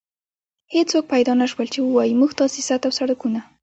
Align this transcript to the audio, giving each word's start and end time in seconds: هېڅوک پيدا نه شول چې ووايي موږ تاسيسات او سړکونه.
هېڅوک 0.75 1.03
پيدا 1.13 1.33
نه 1.41 1.45
شول 1.51 1.67
چې 1.73 1.79
ووايي 1.81 2.13
موږ 2.19 2.31
تاسيسات 2.41 2.81
او 2.87 2.91
سړکونه. 2.99 3.39